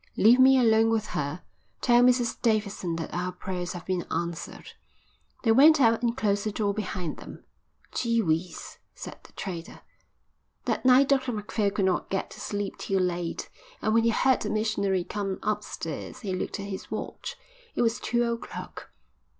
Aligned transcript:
"Leave 0.17 0.39
me 0.39 0.57
alone 0.57 0.89
with 0.89 1.05
her. 1.09 1.43
Tell 1.79 2.01
Mrs 2.01 2.41
Davidson 2.41 2.95
that 2.95 3.13
our 3.13 3.31
prayers 3.31 3.73
have 3.73 3.85
been 3.85 4.01
answered." 4.11 4.71
They 5.43 5.51
went 5.51 5.79
out 5.79 6.01
and 6.01 6.17
closed 6.17 6.43
the 6.43 6.51
door 6.51 6.73
behind 6.73 7.17
them. 7.17 7.43
"Gee 7.93 8.17
whizz," 8.19 8.79
said 8.95 9.19
the 9.21 9.33
trader. 9.33 9.81
That 10.65 10.85
night 10.85 11.07
Dr 11.09 11.31
Macphail 11.31 11.69
could 11.69 11.85
not 11.85 12.09
get 12.09 12.31
to 12.31 12.39
sleep 12.39 12.79
till 12.79 12.99
late, 12.99 13.47
and 13.79 13.93
when 13.93 14.01
he 14.03 14.09
heard 14.09 14.41
the 14.41 14.49
missionary 14.49 15.03
come 15.03 15.37
upstairs 15.43 16.21
he 16.21 16.33
looked 16.33 16.59
at 16.59 16.65
his 16.65 16.89
watch. 16.89 17.37
It 17.75 17.83
was 17.83 17.99
two 17.99 18.23
o'clock. 18.23 18.89